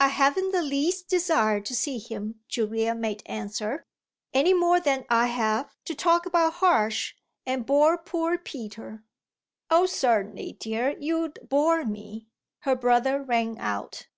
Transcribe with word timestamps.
"I 0.00 0.08
haven't 0.08 0.50
the 0.50 0.62
least 0.64 1.06
desire 1.08 1.60
to 1.60 1.74
see 1.76 1.98
him," 1.98 2.40
Julia 2.48 2.92
made 2.92 3.22
answer, 3.26 3.84
"any 4.34 4.52
more 4.52 4.80
than 4.80 5.04
I 5.08 5.26
have 5.26 5.76
to 5.84 5.94
talk 5.94 6.26
about 6.26 6.54
Harsh 6.54 7.14
and 7.46 7.64
bore 7.64 7.96
poor 7.96 8.36
Peter." 8.36 9.04
"Oh 9.70 9.86
certainly, 9.86 10.54
dear, 10.58 10.98
you'd 10.98 11.48
bore 11.48 11.84
me," 11.84 12.26
her 12.62 12.74
brother 12.74 13.22
rang 13.22 13.60
out. 13.60 14.08